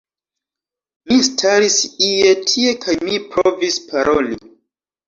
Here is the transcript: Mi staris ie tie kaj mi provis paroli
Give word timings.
Mi 1.11 1.17
staris 1.27 1.77
ie 2.09 2.35
tie 2.49 2.75
kaj 2.87 2.99
mi 3.07 3.25
provis 3.31 3.83
paroli 3.93 4.43